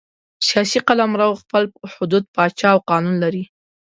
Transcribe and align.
سیاسي 0.47 0.79
قلمرو 0.87 1.39
خپل 1.41 1.63
حدود، 1.95 2.23
پاچا 2.35 2.69
او 2.75 2.79
قانون 2.89 3.15
لري. 3.23 3.43